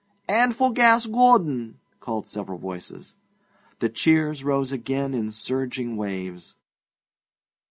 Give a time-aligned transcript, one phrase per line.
[0.27, 3.13] 'And for Gas Gordon!' called several voices.
[3.77, 6.55] The cheers rose again in surging waves.